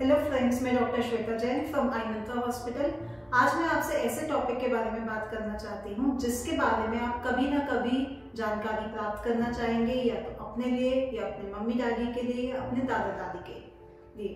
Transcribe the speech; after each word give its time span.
Hello 0.00 0.16
friends 0.16 0.60
मैं 0.62 0.74
doctor 0.76 1.02
Shweta 1.02 1.36
Jain 1.38 1.60
from 1.66 1.90
eye 1.90 2.00
hospital 2.30 2.90
आज 3.34 3.54
मैं 3.54 3.68
आपसे 3.68 3.94
ऐसे 3.98 4.26
टॉपिक 4.28 4.58
के 4.60 4.68
बारे 4.68 4.90
में 4.90 5.06
बात 5.06 5.30
करना 5.30 5.56
चाहती 5.56 5.94
हूँ, 5.94 6.18
जिसके 6.18 6.56
बारे 6.56 6.88
में 6.88 6.98
आप 7.00 7.22
कभी 7.26 7.48
ना 7.50 7.58
कभी 7.70 8.00
जानकारी 8.36 8.92
प्राप्त 8.92 9.24
करना 9.24 9.50
चाहेंगे, 9.52 9.92
या 9.92 10.14
तो 10.14 10.44
अपने 10.44 10.70
लिए, 10.70 10.92
या 11.14 11.26
अपने 11.26 11.52
मम्मी 11.52 11.74
डैडी 11.74 12.12
के 12.12 12.26
लिए, 12.26 12.52
या 12.52 12.60
अपने 12.62 12.84
दादा 12.84 13.16
दादी 13.16 13.38
के 13.48 13.58
लिए। 14.18 14.34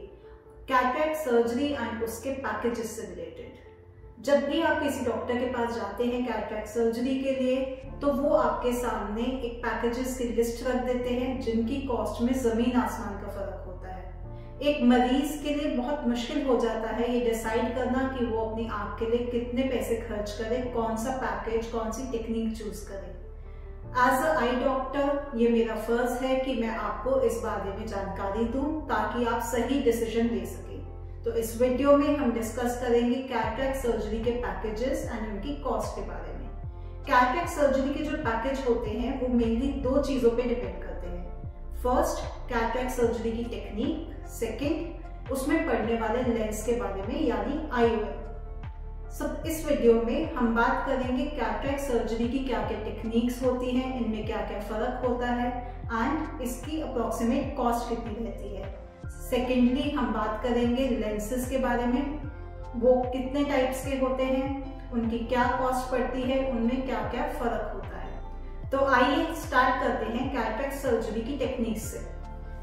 कैटरेक्ट 0.69 1.21
सर्जरी 1.21 1.67
एंड 1.67 2.03
उसके 2.05 2.31
पैकेजेस 2.41 2.97
से 2.97 3.07
रिलेटेड 3.07 3.70
जब 4.21 4.45
भी 4.47 4.61
आप 4.63 4.83
किसी 4.83 5.05
डॉक्टर 5.05 5.39
के 5.39 5.47
पास 5.53 5.75
जाते 5.75 6.05
हैं 6.05 6.25
कैटरेक्ट 6.25 6.69
सर्जरी 6.69 7.15
के 7.21 7.31
लिए 7.35 7.57
तो 8.01 8.13
वो 8.13 8.35
आपके 8.37 8.73
सामने 8.73 9.23
एक 9.23 9.55
पैकेजेस 9.63 10.17
की 10.19 10.25
लिस्ट 10.35 10.67
रख 10.67 10.85
देते 10.85 11.11
हैं, 11.11 11.41
जिनकी 11.41 11.81
कॉस्ट 11.87 12.23
में 12.23 12.33
ज़मीन 12.35 12.77
आसमान 12.77 13.15
का 13.23 13.29
फ़र्क 13.29 13.65
होता 13.67 13.89
है। 13.89 14.59
एक 14.63 14.83
मरीज़ 14.85 15.43
के 15.43 15.55
लिए 15.55 15.75
बहुत 15.77 16.07
मुश्किल 16.09 16.47
हो 16.47 16.59
जाता 16.61 16.89
है 16.91 17.11
ये 17.15 17.21
डिसाइड 17.21 17.75
करना 17.75 18.03
कि 18.09 18.25
वो 18.27 18.45
अपनी 18.45 18.69
आँख 18.73 18.99
के 18.99 19.11
लिए 19.11 19.27
कितने 19.29 19.63
पैसे 19.71 19.97
खर्च 19.99 20.31
करे, 20.33 20.61
कौन 20.71 20.97
सा 20.97 21.17
पैकेज 21.19 21.67
कौन 21.67 21.91
सी 21.91 22.11
टेक्निक 22.13 22.57
चूज़ 22.59 22.87
करे। 22.89 23.19
एज 24.01 24.25
अ 24.25 24.35
आई 24.39 24.57
डॉक्टर 24.65 25.39
ये 25.39 25.49
मेरा 25.51 25.75
फ़र्ज़ 25.87 26.25
है 26.25 26.37
कि 26.41 26.55
मैं 26.55 26.77
आपको 26.81 27.21
इस 27.23 27.41
बारे 27.45 27.79
में 27.79 27.87
जानकारी 27.87 28.45
दूँ, 28.47 28.81
ताकि 28.89 29.25
आप 29.27 29.41
सही 29.53 29.83
डिसीज़न 29.83 30.35
ले 30.35 30.45
सकें। 30.47 30.70
तो 31.25 31.33
इस 31.35 31.61
वीडियो 31.61 31.97
में 31.97 32.17
हम 32.17 32.31
डिस्कस 32.33 32.79
करेंगे 32.83 33.15
कैटरेक्ट 33.15 33.77
सर्जरी 33.79 34.19
के 34.25 34.31
पैकेजेस 34.43 35.05
एंड 35.07 35.27
उनकी 35.29 35.55
कॉस्ट 35.63 35.97
के 35.97 36.03
बारे 36.03 36.33
में। 36.35 36.47
कैटरेक्ट 37.07 37.51
सर्जरी 37.51 37.93
के 37.95 38.05
जो 38.05 38.17
पैकेज 38.19 38.65
होते 38.69 38.91
हैं, 38.91 39.21
वो 39.21 39.29
मेनली 39.29 39.69
दो 39.83 40.03
चीज़ों 40.03 40.31
पे 40.31 40.43
डिपेंड 40.45 40.83
करते 40.83 41.07
हैं। 41.09 41.83
फ़र्स्ट 41.83 42.25
कैटरेक्ट 42.49 42.91
सर्जरी 42.91 43.33
की 43.33 43.45
टेक्निक 43.47 44.27
सेकंड 44.31 45.31
उसमें 45.33 45.67
पड़ने 45.67 46.01
वाले 46.01 46.23
लेंस 46.33 46.65
के 46.67 46.81
बारे 46.81 47.03
में, 47.03 47.21
यानी 47.21 47.61
आईओएल 47.73 48.19
सब 49.19 49.43
इस 49.47 49.65
वीडियो 49.67 49.93
में 50.03 50.35
हम 50.35 50.55
बात 50.57 50.85
करेंगे 50.87 51.25
कैटरेक्ट 51.27 51.81
सर्जरी 51.83 52.29
की 52.29 52.39
क्या 52.41 52.67
क्या 52.69 52.83
टेक्निक्स 52.85 53.43
होती 53.45 53.71
हैं, 53.71 53.97
इनमें 54.01 54.27
क्या 54.27 54.47
क्या 54.49 54.61
फ़र्क 54.63 55.05
होता 55.07 55.27
है 55.33 55.51
एंड 55.85 56.43
इसकी 56.43 56.81
अप्रोक्सीमेट 56.83 57.57
कॉस्ट 57.57 57.89
कितनी 57.89 58.25
रहती 58.25 58.57
है। 58.57 58.79
सेकेंडली 59.07 59.91
हम 59.91 60.13
बात 60.13 60.43
करेंगे 60.43 60.89
लेंसेज 60.89 61.49
के 61.51 61.59
बारे 61.59 61.87
में। 61.87 62.21
वो 62.77 62.95
कितने 63.13 63.45
टाइप्स 63.45 63.85
के 63.87 63.97
होते 63.99 64.25
हैं, 64.25 64.91
उनकी 64.93 65.19
क्या 65.19 65.45
कॉस्ट 65.61 65.91
पड़ती 65.91 66.23
है, 66.23 66.51
उनमें 66.51 66.87
क्या 66.87 67.01
क्या 67.11 67.27
फ़र्क 67.33 67.73
होता 67.75 67.97
है। 67.97 68.71
तो 68.71 68.79
आइए 68.87 69.27
स्टार्ट 69.37 69.83
करते 69.83 70.13
हैं 70.13 70.31
कैटरेक्ट 70.33 70.75
सर्जरी 70.75 71.21
की 71.21 71.37
टेक्निक्स 71.39 71.83
से। 71.83 71.99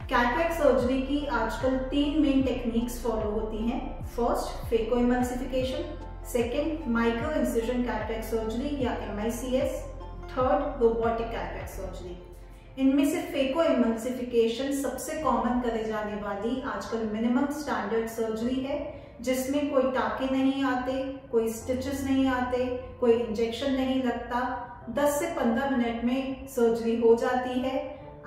कैटरेक्ट 0.10 0.54
सर्जरी 0.54 1.02
की 1.02 1.26
आजकल 1.26 1.78
तीन 1.90 2.22
मेन 2.22 2.42
टेक्निक्स 2.44 3.02
फॉलो 3.04 3.32
होती 3.32 3.68
हैं। 3.70 3.82
First 4.06 4.70
phaco 4.70 4.96
emulsification 4.96 6.24
second 6.32 6.88
micro 6.94 7.32
incision 7.32 7.84
cataract 7.84 8.26
surgery 8.26 8.78
या 8.86 8.94
MICS 9.04 9.84
third 10.32 10.82
robotic 10.82 11.28
cataract 11.28 11.70
surgery 11.70 12.18
इनमें 12.78 13.06
से 13.06 13.22
फेको 13.22 13.64
इमल्सिफिकेशन 13.64 14.72
सबसे 14.72 15.22
कॉमन 15.22 15.62
करे 15.62 15.84
जाने 15.84 16.16
वाली, 16.22 16.62
आजकल 16.62 17.10
मिनिमम 17.14 17.46
स्टैंडर्ड 17.52 18.08
सर्जरी 18.08 18.56
है, 18.56 18.78
जिसमें 19.22 19.70
कोई 19.70 19.92
टाके 19.92 20.36
नहीं 20.36 20.64
आते, 20.64 21.04
कोई 21.32 21.50
स्टिचेस 21.54 22.04
नहीं 22.04 22.28
आते, 22.28 22.66
कोई 23.00 23.14
इंजेक्शन 23.14 23.72
नहीं 23.72 24.04
लगता। 24.04 24.42
10 24.90 25.20
से 25.20 25.26
15 25.36 25.70
मिनट 25.70 26.04
में 26.04 26.48
सर्जरी 26.48 26.96
हो 26.96 27.16
जाती 27.16 27.60
है 27.60 27.76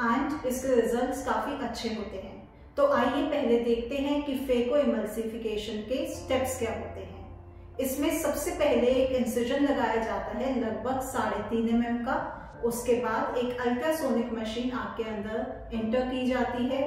एंड 0.01 0.47
इसके 0.47 0.81
रिजल्ट्स 0.81 1.25
काफ़ी 1.27 1.67
अच्छे 1.67 1.89
होते 1.89 2.17
हैं। 2.17 2.49
तो 2.77 2.87
आइए 2.87 3.23
पहले 3.23 3.59
देखते 3.61 3.97
हैं 3.97 4.23
कि 4.23 4.35
फेको 4.35 4.77
इमल्सिफिकेशन 4.77 5.81
के 5.89 6.07
स्टेप्स 6.15 6.59
क्या 6.59 6.71
होते 6.71 7.01
हैं। 7.01 7.79
इसमें 7.81 8.11
सबसे 8.19 8.51
पहले 8.51 8.87
एक 8.87 9.13
इंसिजन 9.13 9.63
लगाया 9.63 9.97
जाता 9.97 10.39
है, 10.39 10.61
लगभग 10.61 11.01
साढ़े 11.01 11.43
तीन 11.51 11.85
एम 11.85 11.97
का। 11.97 12.40
उसके 12.65 12.95
बाद 12.95 13.37
एक 13.37 13.61
अल्ट्रासोनिक 13.61 14.33
मशीन 14.33 14.71
आपके 14.73 15.03
अंदर 15.05 15.71
एंटर 15.75 16.09
की 16.11 16.27
जाती 16.27 16.67
है। 16.67 16.83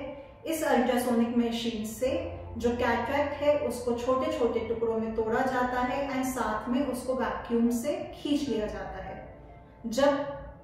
इस 0.45 0.63
अल्ट्रासोनिक 0.65 1.37
मशीन 1.37 1.85
से 1.85 2.11
जो 2.57 2.69
कैटरैक्ट 2.71 3.33
है, 3.33 3.57
उसको 3.59 3.91
छोटे 3.95 4.31
छोटे 4.37 4.59
टुकड़ों 4.59 4.97
में 4.97 5.13
तोड़ा 5.15 5.41
जाता 5.41 5.81
है 5.81 6.03
एंड 6.11 6.23
साथ 6.25 6.69
में 6.69 6.85
उसको 6.87 7.13
वैक्यूम 7.15 7.69
से 7.71 7.93
खींच 8.15 8.47
लिया 8.49 8.65
जाता 8.65 9.03
है। 9.03 9.21
जब 9.87 10.17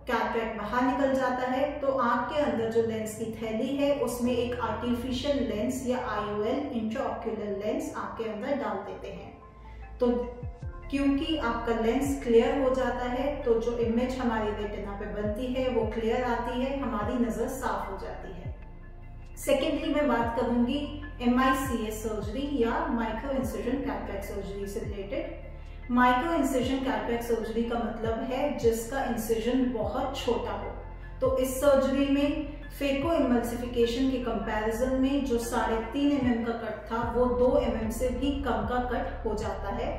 कैटरैक्ट 0.08 0.58
बाहर 0.58 0.84
निकल 0.84 1.14
जाता 1.16 1.47
है 1.47 1.70
तो 1.80 1.88
आँख 2.00 2.30
के 2.30 2.41
अंदर 2.41 2.72
जो 2.72 2.81
लेंस 2.81 3.18
की 3.18 3.26
थैली 3.34 3.76
है, 3.76 3.94
उसमें 4.00 4.31
एक 4.31 4.59
आर्टिफिशियल 4.59 5.44
लेंस 5.50 5.84
या 5.88 5.97
आईओएल 6.09 6.70
इंट्राऑक्यूलर 6.74 7.58
लेंस 7.58 7.94
आपके 7.97 8.30
अंदर 8.30 8.56
डाल 8.56 8.78
देते 8.88 9.08
हैं। 9.09 9.38
तो 10.00 10.08
क्योंकि 10.92 11.38
आपका 11.38 11.74
लेंस 11.82 12.22
क्लियर 12.24 12.62
हो 12.62 12.74
जाता 12.76 13.10
है 13.10 13.36
तो 13.44 13.60
जो 13.62 13.78
इमेज 13.80 14.18
हमारी 14.20 14.52
रेटिना 14.62 14.92
पे 14.92 15.06
बनती 15.14 15.54
है, 15.54 15.68
वो 15.70 15.86
क्लियर 15.88 16.24
आती 16.26 16.62
है, 16.62 16.80
हमारी 16.80 17.14
नज़र 17.16 17.48
साफ़ 17.50 17.92
हो 17.92 17.98
जाती 17.98 18.32
है। 18.34 18.56
सेकेंडली 19.38 19.94
मैं 19.94 20.08
बात 20.08 20.36
करूँगी 20.40 20.80
एमआईसीएस 21.22 22.04
सर्जरी 22.04 22.50
या 22.64 22.86
माइक्रो 22.92 23.32
इंसिजन 23.32 23.78
कैटरेक्ट 23.80 24.26
सर्जरी 24.26 24.68
से 24.68 24.80
related 24.80 25.92
micro 25.92 26.34
incision 26.34 26.84
cataract 26.86 27.24
surgery 27.26 27.64
का 27.64 27.78
मतलब 27.78 28.24
है 28.32 28.58
जिसका 28.60 29.04
इंसिजन 29.06 29.64
बहुत 29.74 30.18
छोटा 30.18 30.52
हो। 30.54 30.72
तो 31.22 31.38
इस 31.38 31.60
सर्जरी 31.62 32.06
में 32.08 32.58
फेको 32.80 33.14
इमल्सिफिकेशन 33.14 34.10
के 34.12 34.18
कंपैरिजन 34.24 34.96
में 35.02 35.26
जो 35.26 35.38
साढ़े 35.40 35.78
तीन 35.94 36.12
एम 36.12 36.44
का 36.46 36.52
कट 36.54 36.86
था, 36.92 37.02
वो 37.16 37.26
दो 37.38 37.58
एम 37.60 37.90
से 37.92 38.10
भी 38.10 38.32
कम 38.44 38.68
का 38.68 38.84
कट 38.92 39.26
हो 39.26 39.34
जाता 39.36 39.74
है। 39.76 39.90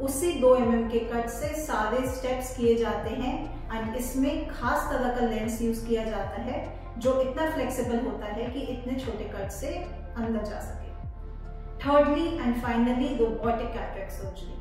उसी 0.00 0.32
दो 0.40 0.54
एम 0.56 0.70
mm 0.72 0.90
के 0.92 0.98
कट 1.06 1.28
से 1.30 1.48
सारे 1.62 2.06
स्टेप्स 2.08 2.56
किए 2.56 2.74
जाते 2.76 3.10
हैं 3.14 3.34
एंड 3.72 3.96
इसमें 3.96 4.46
खास 4.48 4.88
तरह 4.92 5.16
का 5.16 5.26
लेंस 5.26 5.60
यूज़ 5.62 5.86
किया 5.86 6.04
जाता 6.04 6.42
है, 6.42 6.58
जो 6.98 7.20
इतना 7.22 7.50
फ्लेक्सिबल 7.50 8.00
होता 8.06 8.26
है 8.28 8.46
कि 8.50 8.60
इतने 8.72 8.98
छोटे 9.00 9.24
कट 9.34 9.50
से 9.52 9.74
अंदर 9.76 10.44
जा 10.44 10.60
सके। 10.60 10.88
Thirdly 11.84 12.26
and 12.28 12.62
finally 12.62 13.14
robotic 13.16 13.72
cataract 13.72 14.12
surgery 14.12 14.56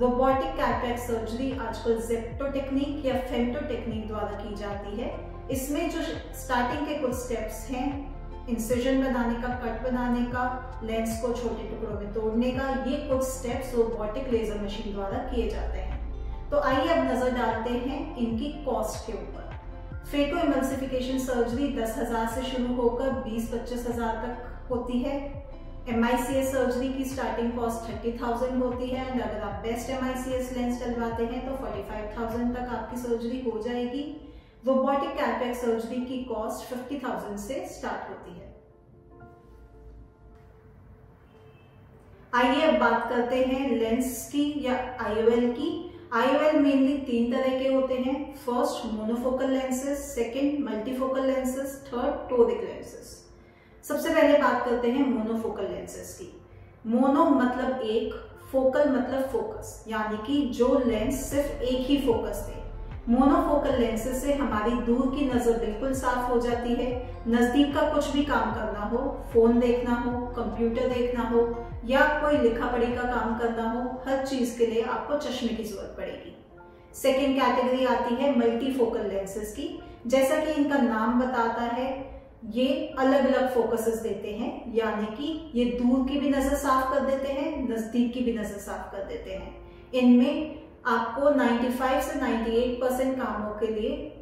robotic 0.00 0.50
cataract 0.56 1.00
surgery 1.00 1.50
आजकल 1.58 2.00
जेप्टो 2.08 2.50
टेक्निक 2.52 3.06
या 3.06 3.14
फेंटो 3.20 3.60
टेक्निक 3.68 4.06
द्वारा 4.08 4.40
की 4.42 4.54
जाती 4.56 4.96
है। 5.00 5.16
इसमें 5.50 5.90
जो 5.90 6.02
स्टार्टिंग 6.38 6.86
के 6.86 6.94
कुछ 6.98 7.14
स्टेप्स 7.16 7.66
हैं 7.70 7.86
इंसिजन 8.48 9.02
बनाने 9.02 9.34
का 9.42 9.48
कट 9.62 9.82
बनाने 9.82 10.24
का 10.26 10.44
लेंस 10.84 11.20
को 11.22 11.32
छोटे 11.32 11.68
टुकड़ों 11.70 12.00
में 12.00 12.12
तोड़ने 12.14 12.50
का, 12.52 12.68
ये 12.86 12.96
कुछ 13.08 13.22
स्टेप्स 13.24 13.74
रोबोटिक 13.74 14.32
लेजर 14.32 14.62
मशीन 14.62 14.92
द्वारा 14.92 15.18
किए 15.24 15.48
जाते 15.50 15.78
हैं। 15.80 15.96
तो 16.50 16.60
आइए 16.60 16.88
अब 16.88 17.04
नज़र 17.06 17.30
डालते 17.32 17.70
हैं 17.70 17.98
इनकी 18.18 18.48
कॉस्ट 18.64 19.06
के 19.06 19.12
ऊपर। 19.14 19.56
फेको 20.06 20.36
इमल्सिफिकेशन 20.38 21.18
सर्जरी 21.20 21.68
दस 21.74 21.96
हज़ार 21.98 22.26
से 22.34 22.42
शुरू 22.50 22.74
होकर 22.74 23.10
बीस 23.24 23.50
पच्चीस 23.52 23.86
हज़ार 23.88 24.14
तक 24.24 24.70
होती 24.70 24.98
है। 25.00 25.16
एम 25.88 26.06
सर्जरी 26.06 26.88
की 26.92 27.04
स्टार्टिंग 27.06 27.52
कॉस्ट 27.52 27.88
थर्टी 27.88 28.12
थाउज़ेंड 28.18 28.62
होती 28.62 28.86
है 28.86 29.06
एंड 29.06 29.20
अगर 29.22 29.40
आप 29.42 29.62
बेस्ट 29.62 29.90
एम 29.90 30.04
लेंस 30.06 30.82
डलवाते 30.82 31.24
हैं 31.26 31.44
तो 31.46 31.54
फोर्टी 31.56 31.82
फाइव 31.90 32.10
थाउज़ेंड 32.18 32.54
तक 32.56 32.72
आपकी 32.72 33.00
सर्जरी 33.02 33.40
हो 33.42 33.62
जाएगी। 33.62 34.02
रोबोटिक 34.66 35.10
कैटरेक्ट 35.10 35.56
सर्जरी 35.56 36.00
की 36.06 36.22
कॉस्ट 36.24 36.66
फिफ्टी 36.66 36.98
थाउज़ेंड 36.98 37.38
से 37.38 37.66
स्टार्ट 37.68 38.08
होती 38.10 38.30
है। 38.30 38.46
आइए 42.34 42.62
अब 42.62 42.78
बात 42.80 43.08
करते 43.08 43.36
हैं 43.44 43.70
लेंस 43.70 44.28
की 44.32 44.52
या 44.64 44.74
आईओएल 45.00 45.52
की। 45.52 45.70
आईओएल 46.14 46.58
मेनली 46.58 46.96
तीन 47.06 47.32
तरह 47.32 47.58
के 47.58 47.72
होते 47.74 47.94
हैं। 47.96 48.16
First 48.36 48.84
monofocal 48.92 49.50
lenses 49.50 49.98
second 49.98 50.64
multifocal 50.64 51.26
lenses 51.26 51.80
third 51.86 52.28
toric 52.30 52.60
lenses 52.60 53.16
सबसे 53.84 54.14
पहले 54.14 54.38
बात 54.38 54.64
करते 54.64 54.90
हैं 54.90 55.06
मोनोफोकल 55.06 55.64
लेंसेज 55.64 56.14
की। 56.14 56.32
मोनो 56.86 57.24
मतलब 57.24 57.80
एक 57.86 58.14
फोकल 58.52 58.90
मतलब 58.90 59.28
फोकस 59.30 59.84
यानी 59.88 60.16
कि 60.26 60.40
जो 60.54 60.78
लेंस 60.78 61.24
सिर्फ़ 61.30 61.62
एक 61.62 61.86
ही 61.86 61.96
फोकस 62.06 62.46
दे। 62.46 62.66
मोनोफोकल 63.08 63.78
लेंसेज 63.80 64.14
से 64.14 64.32
हमारी 64.34 64.70
दूर 64.86 65.14
की 65.14 65.24
नज़र 65.24 65.58
बिल्कुल 65.58 65.92
साफ़ 65.94 66.30
हो 66.30 66.38
जाती 66.40 66.74
है। 66.74 66.88
नज़दीक 67.28 67.74
का 67.74 67.82
कुछ 67.94 68.10
भी 68.12 68.24
काम 68.24 68.52
करना 68.54 68.80
हो, 68.82 68.98
फ़ोन 69.32 69.58
देखना 69.60 69.94
हो, 69.96 70.20
कंप्यूटर 70.36 70.88
देखना 70.88 71.22
हो, 71.22 71.46
या 71.84 72.00
कोई 72.22 72.38
लिखा 72.38 72.66
पढ़ी 72.66 72.86
का 72.86 73.02
काम 73.04 73.38
करना 73.38 73.70
हो, 73.70 73.80
हर 74.06 74.24
चीज़ 74.26 74.58
के 74.58 74.66
लिए 74.66 74.82
आपको 74.84 75.18
चश्मे 75.18 75.48
की 75.48 75.64
ज़रूरत 75.64 75.94
पड़ेगी। 75.96 76.36
सेकेंड 76.94 77.40
कैटेगरी 77.40 77.84
आती 77.86 78.14
है 78.14 78.38
मल्टीफोकल 78.38 79.08
लेंसेज 79.08 79.52
की। 79.52 79.68
जैसा 80.06 80.44
कि 80.44 80.52
इनका 80.52 80.78
नाम 80.78 81.20
बताता 81.20 81.62
है, 81.74 81.88
ये 82.46 82.94
अलग 82.98 83.26
अलग 83.26 83.52
फोकसेस 83.54 84.00
देते 84.02 84.32
हैं, 84.32 84.52
यानी 84.74 85.06
कि 85.16 85.50
ये 85.54 85.64
दूर 85.72 86.08
की 86.08 86.20
भी 86.20 86.28
नज़र 86.30 86.56
साफ़ 86.56 86.94
कर 86.94 87.06
देते 87.06 87.32
हैं, 87.32 87.68
नज़दीक 87.70 88.12
की 88.14 88.20
भी 88.20 88.32
नज़र 88.32 88.58
साफ़ 88.60 88.92
कर 88.92 89.04
देते 89.04 89.30
हैं। 89.30 89.56
इनमें 89.94 90.67
आपको 90.86 91.30
95 91.30 92.00
से 92.02 92.18
98 92.20 92.80
परसेंट 92.80 93.16
कामों 93.16 93.50
के 93.60 93.66
लिए 93.66 94.14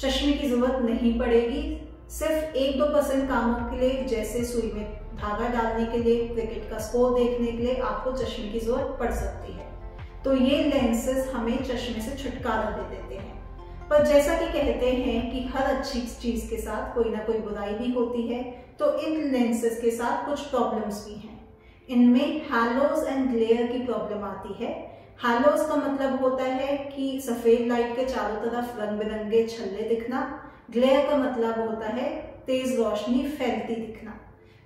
चश्मे 0.00 0.32
की 0.32 0.48
ज़रूरत 0.48 0.82
नहीं 0.82 1.18
पड़ेगी। 1.18 1.62
सिर्फ़ 2.10 2.56
एक 2.56 2.78
दो 2.78 2.86
परसेंट 2.86 3.28
कामों 3.28 3.70
के 3.70 3.76
लिए, 3.76 4.04
जैसे 4.04 4.44
सुई 4.44 4.72
में 4.72 4.84
धागा 5.16 5.48
डालने 5.48 5.86
के 5.86 5.98
लिए 5.98 6.28
क्रिकेट 6.28 6.70
का 6.70 6.78
स्कोर 6.78 7.14
देखने 7.14 7.46
के 7.46 7.58
लिए 7.58 7.76
आपको 7.80 8.12
चश्मे 8.12 8.48
की 8.48 8.60
ज़रूरत 8.60 8.96
पड़ 9.00 9.10
सकती 9.12 9.52
है। 9.52 9.70
तो 10.24 10.34
ये 10.34 10.62
लेंसेज 10.64 11.28
हमें 11.28 11.56
चश्मे 11.58 12.02
से 12.02 12.16
छुटकारा 12.22 12.70
दे 12.70 12.88
देते 12.96 13.14
हैं। 13.14 13.40
पर 13.90 14.06
जैसा 14.06 14.38
कि 14.38 14.46
कहते 14.46 14.90
हैं 14.92 15.30
कि 15.30 15.44
हर 15.54 15.74
अच्छी 15.76 16.00
चीज़ 16.00 16.48
के 16.50 16.56
साथ 16.56 16.94
कोई 16.94 17.10
ना 17.10 17.18
कोई 17.18 17.38
बुराई 17.38 17.74
भी 17.74 17.92
होती 17.92 18.22
है 18.22 18.42
तो 18.78 18.92
इन 18.98 19.32
लेंसेज 19.32 19.78
के 19.80 19.90
साथ 19.90 20.26
कुछ 20.26 20.40
प्रॉब्लम्स 20.40 21.04
भी 21.06 21.14
हैं। 21.14 21.40
इनमें 21.88 22.40
हैलोज 22.50 23.06
एंड 23.08 23.30
ग्लेयर 23.30 23.66
की 23.66 23.78
प्रॉब्लम 23.78 24.24
आती 24.24 24.64
है 24.64 24.70
हैलोज 25.24 25.60
का 25.60 25.74
मतलब 25.76 26.22
होता 26.22 26.44
है 26.44 26.76
कि 26.86 27.20
सफ़ेद 27.20 27.66
लाइट 27.68 27.94
के 27.96 28.04
चारों 28.04 28.36
तरफ़ 28.40 28.80
रंग 28.80 28.98
बिरंगे 28.98 29.46
छल्ले 29.48 29.88
दिखना। 29.88 30.20
ग्लेयर 30.70 31.06
का 31.10 31.16
मतलब 31.16 31.60
होता 31.60 31.88
है 31.88 32.08
तेज 32.46 32.74
रोशनी 32.78 33.22
फैलती 33.28 33.74
दिखना। 33.76 34.18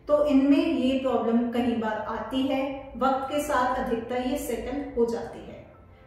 तो 0.08 0.25
इनमें 0.26 0.56
ये 0.56 0.99
प्रॉब्लम 0.99 1.50
कई 1.53 1.76
बार 1.76 1.99
आती 2.11 2.43
है, 2.43 2.93
वक्त 2.97 3.29
के 3.32 3.43
साथ 3.43 3.85
अधिकतर 3.85 4.23
ये 4.23 4.38
सेटल 4.38 4.82
हो 4.97 5.06
जाती 5.06 5.38
है। 5.41 5.64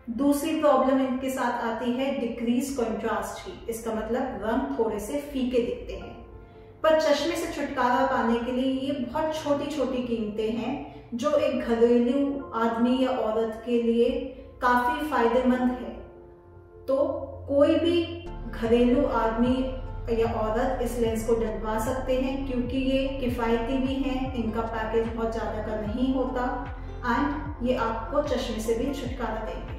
दूसरी 0.08 0.60
प्रॉब्लम 0.60 1.02
इनके 1.02 1.30
साथ 1.30 1.64
आती 1.66 1.92
है 1.92 2.10
डिक्रीज 2.20 2.76
कॉन्ट्रास्ट 2.78 3.46
की 3.46 3.72
इसका 3.72 3.94
मतलब 3.94 4.42
रंग 4.44 4.78
थोड़े 4.80 5.00
से 5.00 5.22
फीके 5.32 5.62
दिखते 5.62 5.94
हैं। 5.94 6.18
पर 6.84 7.00
चश्मे 7.02 7.36
से 7.36 7.54
छुटकारा 7.54 8.06
पाने 8.08 8.40
के 8.40 8.52
लिए 8.52 8.74
ये 8.82 9.00
बहुत 9.00 9.44
छोटी 9.44 9.76
छोटी 9.76 10.04
कीमतें 10.04 10.52
हैं, 10.52 11.08
जो 11.14 11.32
एक 11.32 11.60
घरेलू 11.60 12.52
आदमी 12.56 12.98
या 13.04 13.10
औरत 13.10 13.64
के 13.66 13.82
लिए 13.84 14.36
काफ़ी 14.62 15.10
फ़ायदेमंद 15.10 15.72
है। 15.72 15.94
तो 16.88 16.96
कोई 17.50 17.76
भी 17.76 18.02
घरेलू 18.52 19.06
आदमी 19.08 19.56
या 20.12 20.32
औरत 20.42 20.80
इस 20.82 20.98
लेंस 21.00 21.28
को 21.28 21.36
डलवा 21.36 21.78
सकते 21.80 22.16
हैं, 22.16 22.46
क्योंकि 22.48 22.78
ये 22.78 23.08
किफ़ायती 23.20 23.78
भी 23.78 23.96
हैं, 23.96 24.34
इनका 24.36 24.62
पैकेज 24.62 25.08
बहुत 25.08 25.32
ज़्यादा 25.32 25.66
का 25.68 25.82
नहीं 25.82 26.14
होता 26.14 26.44
एंड 27.06 27.68
ये 27.68 27.76
आपको 27.78 28.22
चश्मे 28.24 28.60
से 28.60 28.76
भी 28.76 28.94
छुटकारा 28.94 29.46
देंगे। 29.46 29.78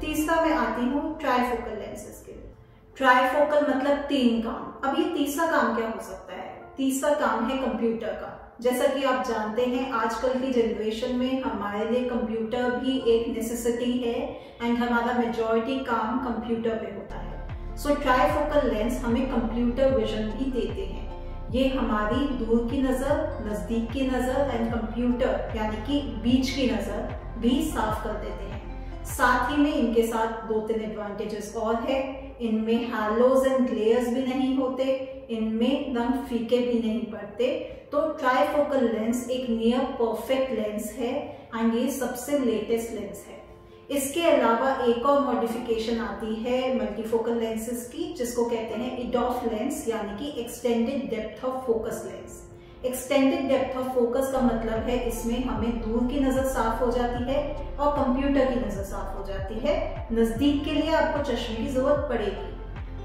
तीसरा 0.00 0.40
मैं 0.42 0.52
आती 0.54 0.84
हूँ 0.84 1.18
ट्राईफोकल 1.20 1.78
लेंसेज 1.78 2.22
के 2.26 2.32
लिए। 2.32 2.52
ट्राईफोकल 2.96 3.66
मतलब 3.68 3.98
तीन 4.08 4.40
काम। 4.42 4.88
अब 4.88 4.98
ये 4.98 5.04
तीसरा 5.14 5.46
काम 5.50 5.74
क्या 5.76 5.88
हो 5.88 6.00
सकता 6.02 6.32
है? 6.32 6.48
तीसरा 6.76 7.14
काम 7.16 7.48
है 7.48 7.56
कंप्यूटर 7.58 8.12
का। 8.14 8.45
जैसा 8.62 8.86
कि 8.86 9.02
आप 9.04 9.26
जानते 9.26 9.64
हैं, 9.64 9.90
आजकल 9.92 10.38
की 10.40 10.52
जनरेशन 10.52 11.16
में 11.16 11.42
हमारे 11.42 11.88
लिए 11.90 12.08
कंप्यूटर 12.08 12.70
भी 12.76 12.98
एक 13.14 13.28
नेसेसिटी 13.28 13.92
है 13.94 14.14
एंड 14.62 14.78
हमारा 14.78 15.18
मेजॉरिटी 15.18 15.78
काम 15.84 16.18
कंप्यूटर 16.18 16.76
पे 16.76 16.94
होता 16.94 17.16
है। 17.16 17.76
सो 17.76 17.94
ट्राईफोकल 17.94 18.70
लेंस 18.70 19.02
हमें 19.04 19.26
कंप्यूटर 19.30 19.96
विजन 19.96 20.30
भी 20.30 20.50
देते 20.50 20.84
हैं। 20.84 21.04
ये 21.52 21.68
हमारी 21.68 22.26
दूर 22.36 22.66
की 22.70 22.82
नज़र, 22.82 23.44
नज़दीक 23.46 23.90
की 23.92 24.06
नज़र 24.08 24.50
एंड 24.52 24.72
कंप्यूटर 24.72 25.52
यानी 25.56 25.86
कि 25.86 26.00
बीच 26.22 26.50
की 26.50 26.70
नज़र 26.70 27.38
भी 27.38 27.60
साफ़ 27.64 28.02
कर 28.04 28.14
देते 28.14 28.44
हैं। 28.44 29.04
साथ 29.06 29.50
ही 29.50 29.56
में 29.56 29.72
इनके 29.74 30.06
साथ 30.06 30.48
दो 30.48 30.60
तीन 30.60 30.80
एडवांटेजेस 30.82 31.54
और 31.56 31.74
है। 31.82 32.00
इनमें 32.40 32.84
हैलोज 32.86 33.46
एंड 33.46 33.68
ग्लेयर्स 33.68 34.08
भी 34.08 34.22
नहीं 34.24 34.56
होते, 34.56 34.84
इनमें 35.30 35.94
रंग 35.94 36.24
फीके 36.28 36.58
भी 36.58 36.78
नहीं 36.78 37.02
पड़ते। 37.12 37.48
तो 37.92 38.00
ट्राईफोकल 38.12 38.84
लेंस 38.84 39.28
एक 39.30 39.48
नियर 39.50 39.84
परफेक्ट 40.00 40.52
लेंस 40.52 40.92
है 40.92 41.12
एंड 41.56 41.74
ये 41.74 41.90
सबसे 41.92 42.38
लेटेस्ट 42.38 42.92
लेंस 42.92 43.24
है। 43.28 43.44
इसके 43.90 44.22
अलावा 44.22 44.70
एक 44.84 45.06
और 45.06 45.20
मॉडिफिकेशन 45.24 45.98
आती 46.00 46.34
है 46.36 46.74
मल्टीफोकल 46.78 47.38
लेंसेज 47.40 47.84
की, 47.92 48.12
जिसको 48.14 48.44
कहते 48.44 48.74
हैं 48.74 48.98
इडॉफ 49.00 49.44
लेंस 49.44 49.86
यानी 49.88 50.18
कि 50.18 50.40
extended 50.40 51.08
depth 51.10 51.44
of 51.44 51.66
focus 51.66 52.02
lens 52.06 52.42
extended 52.86 53.48
depth 53.48 53.76
of 53.78 53.88
focus 53.94 54.30
का 54.32 54.40
मतलब 54.40 54.88
है 54.88 54.98
इसमें 55.08 55.44
हमें 55.44 55.80
दूर 55.82 56.06
की 56.10 56.20
नज़र 56.20 56.44
साफ़ 56.46 56.84
हो 56.84 56.90
जाती 56.92 57.24
है 57.24 57.40
और 57.76 57.92
कंप्यूटर 57.96 58.52
की 58.52 58.60
नज़र 58.60 58.84
साफ़ 58.84 59.16
हो 59.18 59.24
जाती 59.24 59.58
है। 59.60 59.74
नज़दीक 60.12 60.64
के 60.64 60.72
लिए 60.72 60.94
आपको 60.94 61.22
चश्मे 61.24 61.56
की 61.56 61.68
ज़रूरत 61.68 62.06
पड़ेगी। 62.08 62.54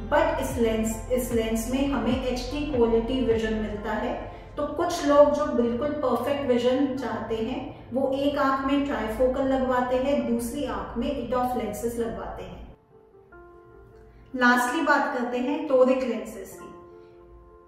बट 0.07 0.41
इस 0.41 0.57
लेंस 0.57 1.11
इस 1.11 1.31
लेंस 1.33 1.69
में 1.71 1.87
हमें 1.87 2.25
एच 2.25 2.49
क्वालिटी 2.53 3.19
विजन 3.25 3.53
मिलता 3.53 3.91
है। 3.91 4.13
तो 4.57 4.65
कुछ 4.67 5.05
लोग 5.05 5.29
जो 5.33 5.45
बिल्कुल 5.45 5.89
परफेक्ट 6.01 6.47
विजन 6.47 6.95
चाहते 6.97 7.35
हैं, 7.35 7.59
वो 7.93 8.11
एक 8.15 8.37
आँख 8.37 8.65
में 8.65 8.85
ट्राइफोकल 8.85 9.47
लगवाते 9.47 9.95
हैं, 9.95 10.33
दूसरी 10.33 10.65
आँख 10.65 10.97
में 10.97 11.11
इटॉफ 11.11 11.57
लेंसेज 11.57 11.99
लगवाते 11.99 12.43
हैं। 12.43 12.59
लास्टली 14.35 14.81
बात 14.81 15.13
करते 15.17 15.37
हैं 15.37 15.67
टोरिक 15.67 16.03
लेंसेज 16.03 16.49
की। 16.51 16.69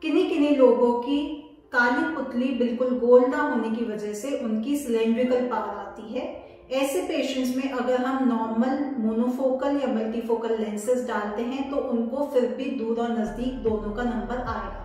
किन्हीं 0.01 0.29
किन्हीं 0.29 0.57
लोगों 0.57 0.93
की 1.01 1.42
काली 1.73 2.03
पुतली 2.15 2.47
बिल्कुल 2.55 2.97
गोल 2.99 3.25
ना 3.27 3.41
होने 3.43 3.69
की 3.69 3.85
वजह 3.85 4.13
से 4.15 4.37
उनकी 4.39 4.75
सिलेंड्रिकल 4.77 5.47
पावर 5.49 5.77
आती 5.77 6.13
है। 6.13 6.25
ऐसे 6.73 7.01
पेशेंट्स 7.03 7.55
में 7.55 7.71
अगर 7.71 8.03
हम 8.03 8.27
नॉर्मल 8.27 8.79
मोनोफोकल 8.99 9.79
या 9.81 9.87
मल्टीफोकल 9.89 10.55
लेंसेज 10.59 11.07
डालते 11.07 11.41
हैं 11.43 11.69
तो 11.71 11.77
उनको 11.89 12.25
फिर 12.33 12.45
भी 12.57 12.69
दूर 12.77 12.99
और 12.99 13.11
नज़दीक 13.11 13.57
दोनों 13.63 13.91
का 13.91 14.03
नंबर 14.03 14.37
आएगा। 14.47 14.83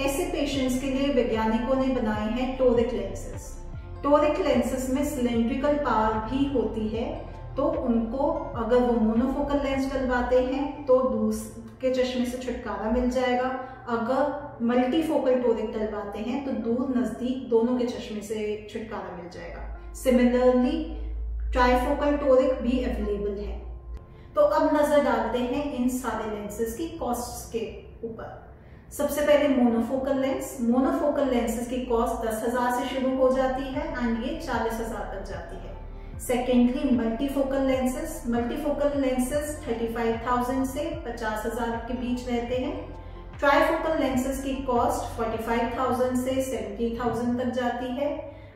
ऐसे 0.00 0.24
पेशेंट्स 0.32 0.80
के 0.80 0.90
लिए 0.90 1.12
वैज्ञानिकों 1.14 1.74
ने 1.76 1.86
बनाए 1.94 2.28
हैं 2.30 2.56
टोरिक 2.58 2.92
लेंसेज 2.92 3.48
टोरिक 4.02 4.38
लेंसेज 4.40 4.90
में 4.94 5.04
सिलेंड्रिकल 5.06 5.76
पावर 5.84 6.14
भी 6.30 6.44
होती 6.52 6.86
है 6.88 7.08
तो 7.56 7.64
उनको 7.84 8.28
अगर 8.56 8.82
वो 8.82 8.92
मोनोफोकल 9.00 9.64
लेंस 9.64 9.92
डलवाते 9.92 10.40
हैं 10.44 10.84
तो 10.86 11.00
दूसरे 11.10 11.68
के 11.80 11.94
चश्मे 11.94 12.24
से 12.26 12.38
छुटकारा 12.38 12.90
मिल 12.90 13.10
जाएगा। 13.10 13.50
अगर 13.88 14.64
मल्टीफोकल 14.64 15.40
टोरिक 15.42 15.70
डलवाते 15.72 16.18
हैं 16.20 16.44
तो 16.44 16.52
दूर 16.62 16.94
नज़दीक 16.96 17.48
दोनों 17.50 17.78
के 17.78 17.86
चश्मे 17.86 18.20
से 18.22 18.44
छुटकारा 18.70 19.16
मिल 19.16 19.28
जाएगा। 19.30 19.92
सिमिलरली 19.94 20.78
ट्राईफोकल 21.52 22.16
टोरिक 22.16 22.60
भी 22.62 22.82
अवेलेबल 22.84 23.38
है। 23.38 23.58
तो 24.34 24.40
अब 24.40 24.74
नज़र 24.74 25.02
डालते 25.04 25.38
हैं 25.38 25.64
इन 25.74 25.88
सारे 25.90 26.30
लेंसेज 26.30 26.74
की 26.74 26.86
कॉस्ट 26.98 27.52
के 27.52 27.64
ऊपर। 28.06 28.38
सबसे 28.92 29.26
पहले 29.26 29.48
मोनोफोकल 29.56 30.18
लेंस 30.20 30.56
मोनोफोकल 30.60 31.28
लेंसेज 31.30 31.68
की 31.68 31.84
कॉस्ट 31.86 32.26
दस 32.26 32.42
हज़ार 32.44 32.72
से 32.72 32.88
शुरू 32.88 33.16
हो 33.16 33.32
जाती 33.32 33.74
है 33.74 33.86
एंड 33.88 34.24
ये 34.24 34.38
चालीस 34.38 34.72
हज़ार 34.74 35.04
तक 35.12 35.28
जाती 35.28 35.56
है। 35.56 35.78
Secondly 36.20 36.96
multifocal 36.96 37.66
lenses 37.66 38.30
multifocal 38.30 38.98
lenses 39.00 39.54
35,000 39.66 40.64
से 40.66 40.88
50,000 41.06 41.76
के 41.88 41.94
बीच 42.00 42.28
रहते 42.28 42.56
हैं। 42.56 42.74
ट्राईफोकल 43.40 43.98
लेंसेज 43.98 44.40
की 44.44 44.54
कॉस्ट 44.64 45.04
45,000 45.18 46.16
से 46.16 46.32
70,000 46.44 47.38
तक 47.38 47.52
जाती 47.54 47.86
है 47.94 48.08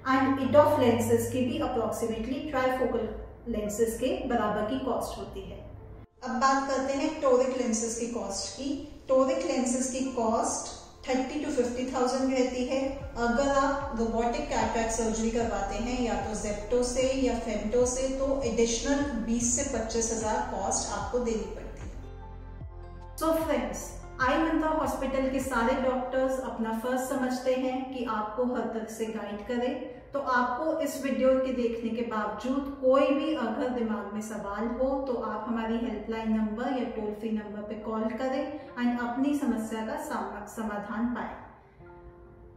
एंड 0.08 0.40
इडॉफ 0.42 0.80
लेंसेज 0.80 1.30
की 1.32 1.44
भी 1.44 1.58
अप्रोक्सीमेटली 1.60 2.40
ट्राईफोकल 2.50 3.08
लेंसेज 3.52 3.96
के 4.00 4.10
बराबर 4.28 4.68
की 4.70 4.84
कॉस्ट 4.84 5.18
होती 5.18 5.40
है। 5.42 5.58
अब 6.24 6.36
बात 6.40 6.68
करते 6.70 6.92
हैं 6.94 7.08
टोरिक 7.22 7.56
लेंसेज 7.58 7.96
की 7.98 8.06
कॉस्ट 8.12 8.52
की। 8.56 8.68
टोरिक 9.08 9.46
लेंसेज 9.46 9.86
की 9.88 10.04
cost 10.12 10.72
thirty 11.08 11.44
to 11.44 11.50
fifty 11.52 11.90
thousand 11.94 12.34
रहती 12.34 12.64
है। 12.66 12.82
अगर 13.22 13.48
आप 13.54 13.98
रोबोटिक 13.98 14.48
कैटरैक्ट 14.48 14.92
सर्जरी 14.92 15.30
करवाते 15.30 15.82
हैं 15.84 16.00
या 16.02 16.14
तो 16.22 16.40
जेप्टो 16.42 16.82
से 16.84 17.10
या 17.22 17.38
फेंटो 17.40 17.86
से 17.88 18.08
तो 18.18 18.40
एडिशनल 18.46 19.04
20 19.26 19.50
से 19.56 19.68
पच्चीस 19.72 20.12
हज़ार 20.12 20.48
कॉस्ट 20.52 20.92
आपको 20.94 21.18
देनी 21.20 21.54
पड़ती 21.56 21.82
है। 21.82 23.16
So 23.18 23.32
friends 23.44 23.90
I 24.22 24.36
Mantra 24.38 24.68
hospital 24.70 25.28
के 25.30 25.38
सारे 25.40 25.74
डॉक्टर्स 25.82 26.38
अपना 26.42 26.72
फ़र्ज़ 26.80 27.04
समझते 27.04 27.54
हैं 27.54 27.78
कि 27.92 28.04
आपको 28.06 28.44
हर 28.54 28.66
तरह 28.74 28.84
से 28.94 29.06
गाइड 29.06 29.46
करें। 29.46 30.12
तो 30.12 30.18
आपको 30.32 30.78
इस 30.80 31.02
वीडियो 31.04 31.30
के 31.38 31.52
देखने 31.52 31.90
के 31.90 32.02
बावजूद 32.10 32.76
कोई 32.80 33.06
भी 33.14 33.34
अगर 33.36 33.68
दिमाग 33.70 34.12
में 34.14 34.20
सवाल 34.22 34.68
हो 34.80 34.90
तो 35.06 35.14
आप 35.22 35.44
हमारी 35.48 35.78
हेल्पलाइन 35.78 36.32
नंबर 36.32 36.72
या 36.72 36.84
टोल 36.90 37.12
फ्री 37.14 37.30
नंबर 37.30 37.62
पे 37.68 37.80
कॉल 37.86 38.04
करें 38.12 38.42
एंड 38.42 39.00
अपनी 39.00 39.34
समस्या 39.38 39.86
का 39.86 39.96
समाधान 40.54 41.14
पाए। 41.14 41.42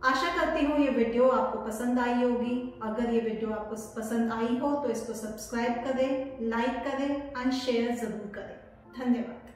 आशा 0.05 0.35
करती 0.35 0.65
हूँ 0.65 0.77
ये 0.79 0.89
वीडियो 0.91 1.29
आपको 1.31 1.65
पसंद 1.65 1.99
आई 1.99 2.21
होगी। 2.23 2.55
अगर 2.83 3.13
ये 3.13 3.19
वीडियो 3.21 3.51
आपको 3.53 3.75
पसंद 3.95 4.31
आई 4.33 4.57
हो 4.57 4.73
तो 4.83 4.89
इसको 4.91 5.13
सब्सक्राइब 5.15 5.83
करें 5.85 6.47
लाइक 6.49 6.79
करें 6.85 7.09
एंड 7.09 7.51
शेयर 7.55 7.95
ज़रूर 7.95 8.31
करें। 8.35 8.55
धन्यवाद। 8.99 9.46